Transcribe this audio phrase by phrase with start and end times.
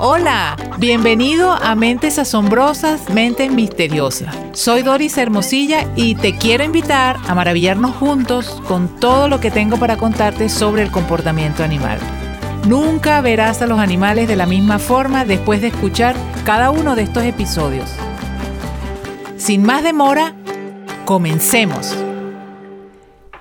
[0.00, 4.32] Hola, bienvenido a Mentes Asombrosas, Mentes Misteriosas.
[4.52, 9.76] Soy Doris Hermosilla y te quiero invitar a maravillarnos juntos con todo lo que tengo
[9.76, 11.98] para contarte sobre el comportamiento animal.
[12.68, 17.02] Nunca verás a los animales de la misma forma después de escuchar cada uno de
[17.02, 17.90] estos episodios.
[19.36, 20.32] Sin más demora,
[21.06, 21.92] comencemos.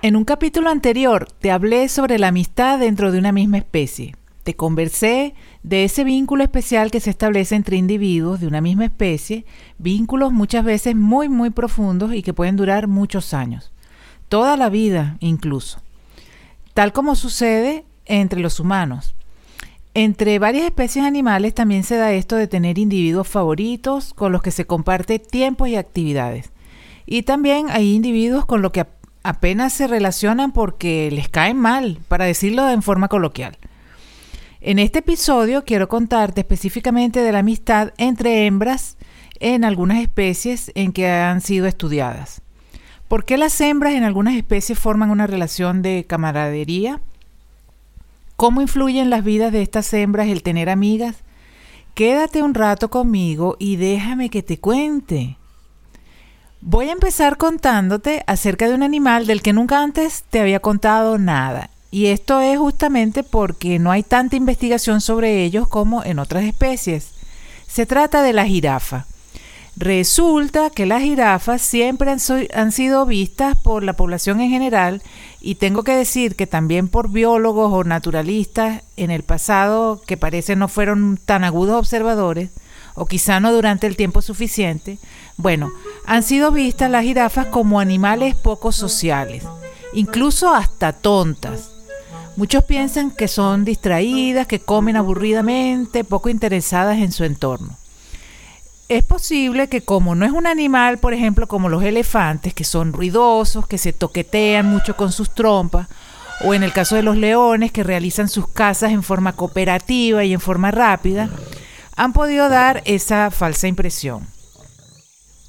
[0.01, 4.15] En un capítulo anterior te hablé sobre la amistad dentro de una misma especie.
[4.47, 9.45] Te conversé de ese vínculo especial que se establece entre individuos de una misma especie,
[9.77, 13.73] vínculos muchas veces muy muy profundos y que pueden durar muchos años,
[14.29, 15.81] toda la vida incluso,
[16.73, 19.15] tal como sucede entre los humanos.
[19.93, 24.51] Entre varias especies animales también se da esto de tener individuos favoritos con los que
[24.51, 26.51] se comparte tiempos y actividades.
[27.05, 28.87] Y también hay individuos con los que
[29.23, 33.57] apenas se relacionan porque les caen mal, para decirlo en forma coloquial.
[34.59, 38.97] En este episodio quiero contarte específicamente de la amistad entre hembras
[39.39, 42.41] en algunas especies en que han sido estudiadas.
[43.07, 47.01] ¿Por qué las hembras en algunas especies forman una relación de camaradería?
[48.35, 51.17] ¿Cómo influye en las vidas de estas hembras el tener amigas?
[51.93, 55.37] Quédate un rato conmigo y déjame que te cuente.
[56.61, 61.19] Voy a empezar contándote acerca de un animal del que nunca antes te había contado
[61.19, 66.43] nada y esto es justamente porque no hay tanta investigación sobre ellos como en otras
[66.43, 67.11] especies.
[67.67, 69.05] Se trata de la jirafa.
[69.79, 75.03] Resulta que las jirafas siempre han, sido vistas por la población en general
[75.39, 80.55] y tengo que decir que también por biólogos o naturalistas en el pasado que parece
[80.55, 82.49] no fueron tan agudos observadores
[82.95, 84.97] o quizá no durante el tiempo suficiente,
[85.37, 85.69] bueno,
[86.07, 89.43] han sido vistas las jirafas como animales poco sociales,
[89.93, 91.76] incluso hasta tontas.
[92.37, 97.75] Muchos piensan que son distraídas, que comen aburridamente, poco interesadas en su entorno.
[98.89, 102.93] Es posible que como no es un animal, por ejemplo, como los elefantes, que son
[102.93, 105.87] ruidosos, que se toquetean mucho con sus trompas,
[106.43, 110.31] o en el caso de los leones, que realizan sus cazas en forma cooperativa y
[110.31, 111.31] en forma rápida,
[111.95, 114.27] han podido dar esa falsa impresión.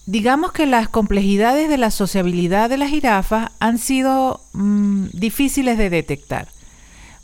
[0.07, 5.91] Digamos que las complejidades de la sociabilidad de las jirafas han sido mm, difíciles de
[5.91, 6.49] detectar.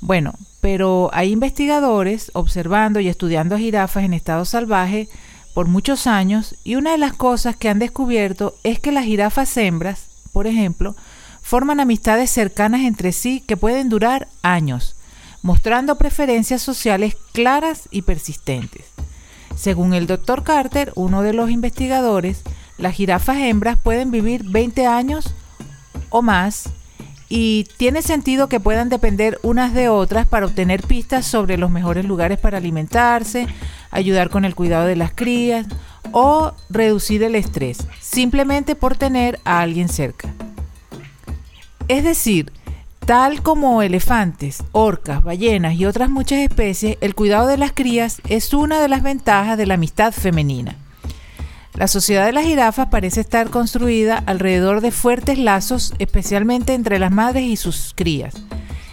[0.05, 5.09] Bueno, pero hay investigadores observando y estudiando jirafas en estado salvaje
[5.55, 9.57] por muchos años y una de las cosas que han descubierto es que las jirafas
[9.57, 10.95] hembras, por ejemplo,
[11.41, 14.95] forman amistades cercanas entre sí que pueden durar años,
[15.41, 18.85] mostrando preferencias sociales claras y persistentes.
[19.57, 20.43] Según el Dr.
[20.43, 22.43] Carter, uno de los investigadores,
[22.77, 25.35] las jirafas hembras pueden vivir 20 años
[26.11, 26.69] o más
[27.29, 32.05] y tiene sentido que puedan depender unas de otras para obtener pistas sobre los mejores
[32.05, 33.47] lugares para alimentarse,
[33.91, 35.67] ayudar con el cuidado de las crías
[36.13, 40.29] o reducir el estrés, simplemente por tener a alguien cerca.
[41.89, 42.53] Es decir,
[43.05, 48.55] tal como elefantes, orcas, ballenas y otras muchas especies, el cuidado de las crías es
[48.55, 50.77] una de las ventajas de la amistad femenina.
[51.75, 57.11] La sociedad de las jirafas parece estar construida alrededor de fuertes lazos, especialmente entre las
[57.11, 58.35] madres y sus crías.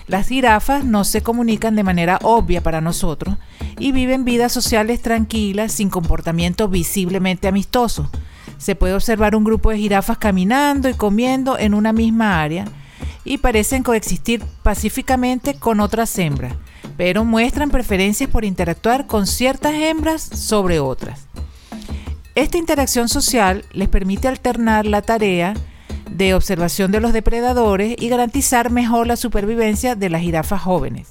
[0.08, 3.36] Las jirafas no se comunican de manera obvia para nosotros
[3.78, 8.09] y viven vidas sociales tranquilas sin comportamiento visiblemente amistoso.
[8.58, 12.66] Se puede observar un grupo de jirafas caminando y comiendo en una misma área
[13.24, 16.56] y parecen coexistir pacíficamente con otras hembras,
[16.98, 21.31] pero muestran preferencias por interactuar con ciertas hembras sobre otras.
[22.34, 25.53] Esta interacción social les permite alternar la tarea
[26.09, 31.09] de observación de los depredadores y garantizar mejor la supervivencia de las jirafas jóvenes.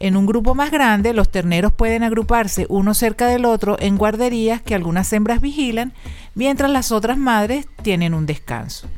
[0.00, 4.60] En un grupo más grande, los terneros pueden agruparse uno cerca del otro en guarderías
[4.60, 5.92] que algunas hembras vigilan,
[6.34, 8.88] mientras las otras madres tienen un descanso.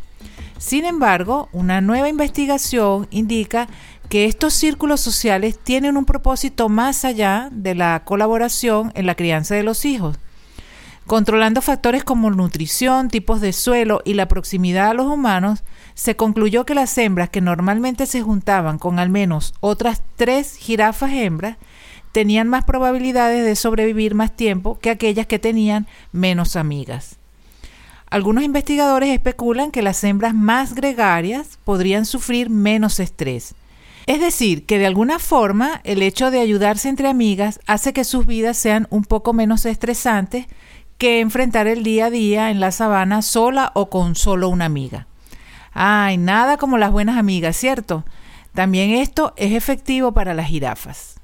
[0.57, 3.69] Sin embargo, una nueva investigación indica
[4.09, 9.55] que estos círculos sociales tienen un propósito más allá de la colaboración en la crianza
[9.55, 10.19] de los hijos
[11.09, 15.65] Controlando factores como nutrición, tipos de suelo y la proximidad a los humanos,
[15.95, 21.11] se concluyó que las hembras que normalmente se juntaban con al menos otras tres jirafas
[21.13, 21.57] hembras
[22.13, 27.17] tenían más probabilidades de sobrevivir más tiempo que aquellas que tenían menos amigas.
[28.11, 33.55] Algunos investigadores especulan que las hembras más gregarias podrían sufrir menos estrés.
[34.09, 38.25] Es decir, que de alguna forma el hecho de ayudarse entre amigas hace que sus
[38.25, 40.47] vidas sean un poco menos estresantes
[40.99, 45.07] que enfrentar el día a día en la sabana sola o con solo una amiga.
[45.73, 48.05] Ay, nada como las buenas amigas, ¿cierto?
[48.53, 51.15] También esto es efectivo para las jirafas.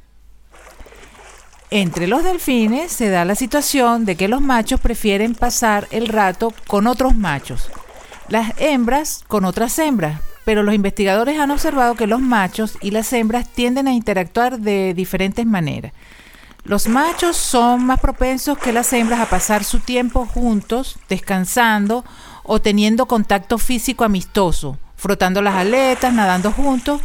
[1.70, 6.54] Entre los delfines se da la situación de que los machos prefieren pasar el rato
[6.68, 7.68] con otros machos,
[8.28, 13.12] las hembras con otras hembras, pero los investigadores han observado que los machos y las
[13.12, 15.92] hembras tienden a interactuar de diferentes maneras.
[16.64, 22.06] Los machos son más propensos que las hembras a pasar su tiempo juntos, descansando
[22.42, 27.02] o teniendo contacto físico amistoso, frotando las aletas, nadando juntos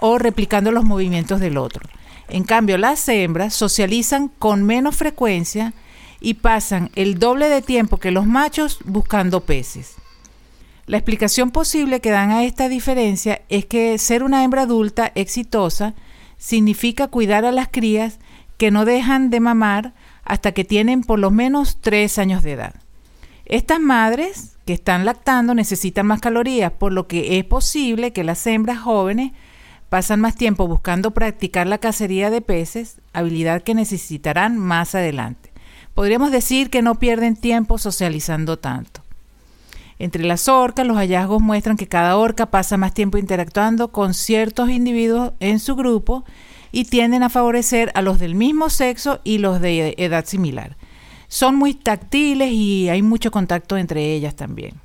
[0.00, 1.86] o replicando los movimientos del otro.
[2.28, 5.74] En cambio, las hembras socializan con menos frecuencia
[6.18, 9.96] y pasan el doble de tiempo que los machos buscando peces.
[10.86, 15.92] La explicación posible que dan a esta diferencia es que ser una hembra adulta exitosa
[16.38, 18.18] significa cuidar a las crías
[18.62, 19.92] que no dejan de mamar
[20.22, 22.76] hasta que tienen por lo menos tres años de edad.
[23.44, 28.46] Estas madres que están lactando necesitan más calorías, por lo que es posible que las
[28.46, 29.32] hembras jóvenes
[29.88, 35.50] pasan más tiempo buscando practicar la cacería de peces, habilidad que necesitarán más adelante.
[35.92, 39.00] Podríamos decir que no pierden tiempo socializando tanto.
[39.98, 44.70] Entre las orcas, los hallazgos muestran que cada orca pasa más tiempo interactuando con ciertos
[44.70, 46.24] individuos en su grupo
[46.72, 50.76] y tienden a favorecer a los del mismo sexo y los de edad similar.
[51.28, 54.80] Son muy táctiles y hay mucho contacto entre ellas también.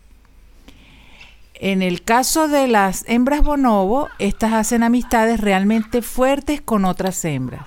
[1.56, 7.66] En el caso de las hembras bonobo, estas hacen amistades realmente fuertes con otras hembras.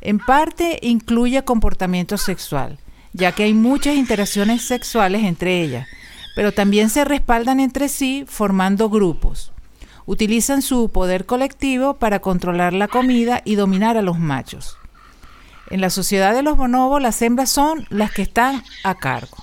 [0.00, 2.78] En parte incluye comportamiento sexual,
[3.12, 5.88] ya que hay muchas interacciones sexuales entre ellas,
[6.36, 9.51] pero también se respaldan entre sí formando grupos.
[10.06, 14.78] Utilizan su poder colectivo para controlar la comida y dominar a los machos.
[15.70, 19.36] En la sociedad de los bonobos, las hembras son las que están a cargo.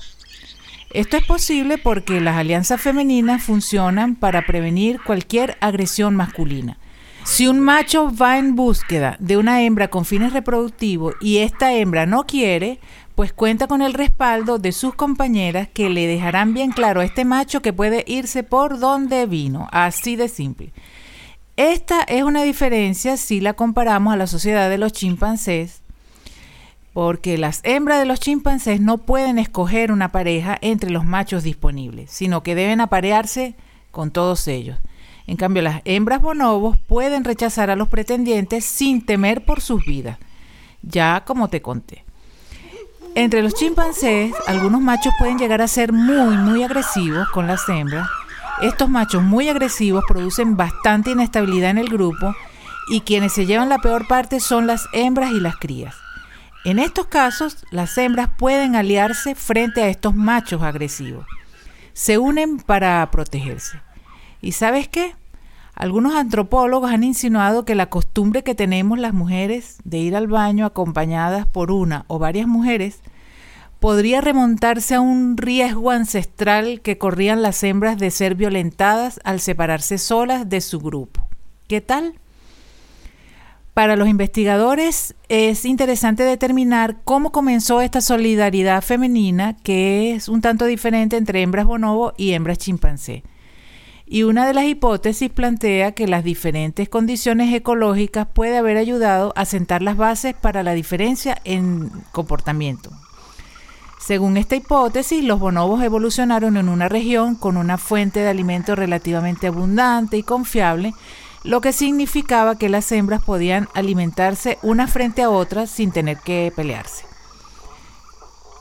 [0.92, 6.78] Esto es posible porque las alianzas femeninas funcionan para prevenir cualquier agresión masculina.
[7.24, 12.08] Si un macho va en búsqueda de una hembra con fines reproductivos y esta hembra
[12.08, 12.80] no quiere,
[13.20, 17.26] pues cuenta con el respaldo de sus compañeras que le dejarán bien claro a este
[17.26, 20.72] macho que puede irse por donde vino, así de simple.
[21.58, 25.82] Esta es una diferencia si la comparamos a la sociedad de los chimpancés
[26.94, 32.12] porque las hembras de los chimpancés no pueden escoger una pareja entre los machos disponibles,
[32.12, 33.54] sino que deben aparearse
[33.92, 34.80] con todos ellos.
[35.28, 40.20] En cambio, las hembras bonobos pueden rechazar a los pretendientes sin temer por sus vidas,
[40.84, 42.06] ya como te conté.
[43.16, 48.08] Entre los chimpancés, algunos machos pueden llegar a ser muy, muy agresivos con las hembras.
[48.62, 52.36] Estos machos muy agresivos producen bastante inestabilidad en el grupo
[52.90, 55.96] y quienes se llevan la peor parte son las hembras y las crías.
[56.66, 61.26] En estos casos, las hembras pueden aliarse frente a estos machos agresivos.
[61.94, 63.82] Se unen para protegerse.
[64.42, 65.16] ¿Y sabes qué?
[65.80, 70.66] Algunos antropólogos han insinuado que la costumbre que tenemos las mujeres de ir al baño
[70.66, 73.00] acompañadas por una o varias mujeres
[73.80, 79.98] podría remontarse a un riesgo ancestral que corrían las hembras de ser violentadas al separarse
[79.98, 81.30] solas de su grupo.
[81.70, 82.16] ¿Qué tal?
[83.74, 90.66] Para los investigadores es interesante determinar cómo comenzó esta solidaridad femenina que es un tanto
[90.66, 93.24] diferente entre hembras bonobo y hembras chimpancé.
[94.12, 99.46] Y una de las hipótesis plantea que las diferentes condiciones ecológicas puede haber ayudado a
[99.46, 102.90] sentar las bases para la diferencia en comportamiento.
[104.00, 109.46] Según esta hipótesis, los bonobos evolucionaron en una región con una fuente de alimento relativamente
[109.46, 110.96] abundante y confiable
[111.44, 116.52] lo que significaba que las hembras podían alimentarse una frente a otra sin tener que
[116.56, 117.09] pelearse.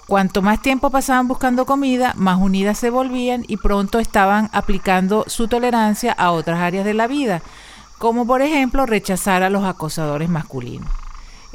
[0.09, 5.49] Cuanto más tiempo pasaban buscando comida, más unidas se volvían y pronto estaban aplicando su
[5.49, 7.43] tolerancia a otras áreas de la vida,
[7.99, 10.89] como por ejemplo rechazar a los acosadores masculinos.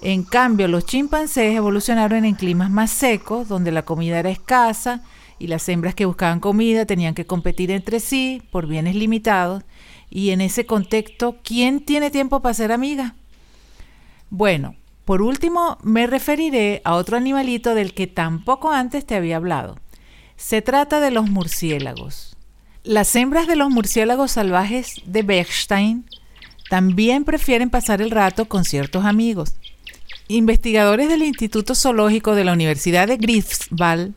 [0.03, 5.01] En cambio, los chimpancés evolucionaron en climas más secos, donde la comida era escasa
[5.39, 9.63] y las hembras que buscaban comida tenían que competir entre sí por bienes limitados
[10.11, 13.15] y en ese contexto, ¿quién tiene tiempo para ser amiga?
[14.29, 19.77] Bueno, por último, me referiré a otro animalito del que tampoco antes te había hablado.
[20.37, 22.35] Se trata de los murciélagos.
[22.83, 26.05] Las hembras de los murciélagos salvajes de Bechstein
[26.69, 29.55] también prefieren pasar el rato con ciertos amigos.
[30.27, 34.13] Investigadores del Instituto Zoológico de la Universidad de Greifswald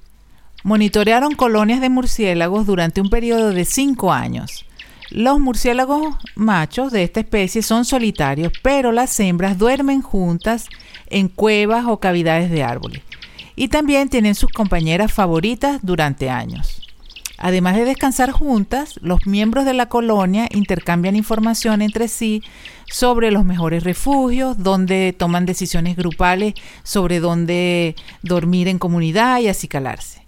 [0.62, 4.66] monitorearon colonias de murciélagos durante un periodo de cinco años.
[5.11, 10.67] Los murciélagos machos de esta especie son solitarios, pero las hembras duermen juntas
[11.09, 13.03] en cuevas o cavidades de árboles.
[13.55, 16.83] Y también tienen sus compañeras favoritas durante años.
[17.39, 22.43] Además de descansar juntas, los miembros de la colonia intercambian información entre sí
[22.91, 30.23] sobre los mejores refugios, donde toman decisiones grupales sobre dónde dormir en comunidad y acicalarse.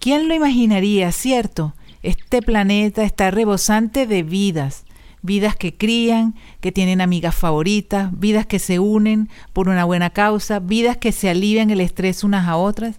[0.00, 1.74] ¿Quién lo imaginaría, cierto?
[2.02, 4.84] Este planeta está rebosante de vidas,
[5.22, 10.60] vidas que crían, que tienen amigas favoritas, vidas que se unen por una buena causa,
[10.60, 12.96] vidas que se alivian el estrés unas a otras,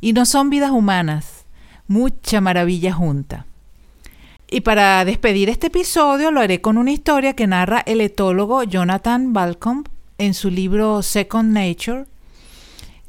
[0.00, 1.44] y no son vidas humanas,
[1.88, 3.46] mucha maravilla junta.
[4.50, 9.32] Y para despedir este episodio lo haré con una historia que narra el etólogo Jonathan
[9.32, 12.04] Balcombe en su libro Second Nature,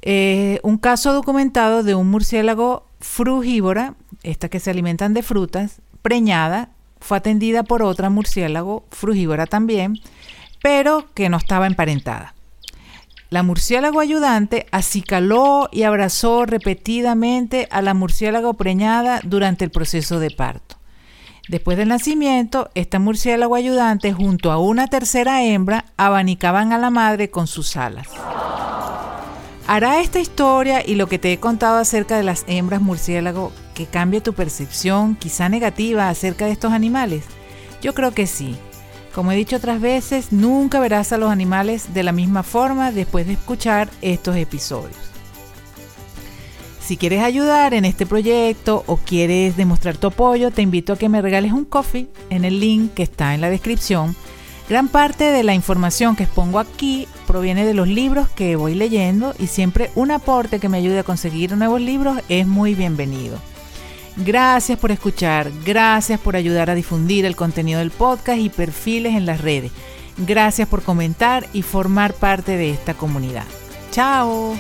[0.01, 3.93] eh, un caso documentado de un murciélago frugívora,
[4.23, 6.69] esta que se alimentan de frutas, preñada,
[6.99, 9.99] fue atendida por otra murciélago frugívora también,
[10.61, 12.33] pero que no estaba emparentada.
[13.29, 20.31] La murciélago ayudante acicaló y abrazó repetidamente a la murciélago preñada durante el proceso de
[20.31, 20.77] parto.
[21.47, 27.29] Después del nacimiento, esta murciélago ayudante junto a una tercera hembra abanicaban a la madre
[27.29, 28.09] con sus alas.
[29.67, 33.87] ¿Hará esta historia y lo que te he contado acerca de las hembras murciélago que
[33.87, 37.23] cambie tu percepción, quizá negativa, acerca de estos animales?
[37.81, 38.55] Yo creo que sí.
[39.15, 43.25] Como he dicho otras veces, nunca verás a los animales de la misma forma después
[43.25, 44.95] de escuchar estos episodios.
[46.79, 51.09] Si quieres ayudar en este proyecto o quieres demostrar tu apoyo, te invito a que
[51.09, 54.15] me regales un coffee en el link que está en la descripción.
[54.67, 59.35] Gran parte de la información que expongo aquí proviene de los libros que voy leyendo
[59.37, 63.37] y siempre un aporte que me ayude a conseguir nuevos libros es muy bienvenido.
[64.17, 69.25] Gracias por escuchar, gracias por ayudar a difundir el contenido del podcast y perfiles en
[69.25, 69.71] las redes.
[70.17, 73.45] Gracias por comentar y formar parte de esta comunidad.
[73.91, 74.55] Chao.